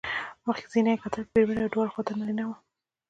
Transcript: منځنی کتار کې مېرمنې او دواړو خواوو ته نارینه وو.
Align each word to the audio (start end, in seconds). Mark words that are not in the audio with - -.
منځنی 0.45 0.95
کتار 1.03 1.23
کې 1.27 1.33
مېرمنې 1.37 1.63
او 1.65 1.71
دواړو 1.73 1.91
خواوو 1.93 2.07
ته 2.07 2.13
نارینه 2.19 2.43
وو. 2.45 2.55